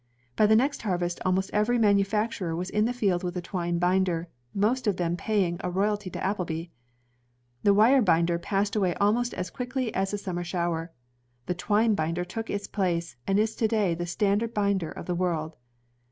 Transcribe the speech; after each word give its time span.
By 0.35 0.47
the 0.47 0.55
next 0.55 0.81
harvest 0.81 1.19
almost 1.23 1.51
every 1.53 1.77
manufacturer 1.77 2.55
was 2.55 2.71
in 2.71 2.85
the 2.85 2.91
field 2.91 3.23
with 3.23 3.37
a 3.37 3.39
twine 3.41 3.77
binder, 3.77 4.29
most 4.51 4.87
of 4.87 4.97
them 4.97 5.15
paying 5.15 5.57
a 5.59 5.69
roy 5.69 5.89
alty 5.89 6.11
to 6.13 6.23
Appleby. 6.23 6.71
The 7.61 7.75
wire 7.75 8.01
binder 8.01 8.39
passed 8.39 8.75
away 8.75 8.95
almost 8.95 9.31
as 9.35 9.51
quickly 9.51 9.93
as 9.93 10.11
a 10.11 10.17
summer 10.17 10.43
shower. 10.43 10.91
The 11.45 11.53
twine 11.53 11.93
binder 11.93 12.25
took 12.25 12.49
its 12.49 12.65
place, 12.65 13.15
and 13.27 13.37
it 13.37 13.43
is 13.43 13.55
to 13.57 13.67
day 13.67 13.95
tjie 13.95 14.07
standard 14.07 14.55
binder 14.55 14.89
of 14.89 15.05
the 15.05 15.13
world. 15.13 15.55